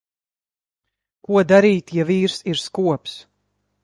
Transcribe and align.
Ko 1.27 1.43
darīt, 1.51 1.93
ja 1.99 2.05
vīrs 2.11 2.39
ir 2.53 2.61
skops? 2.63 3.15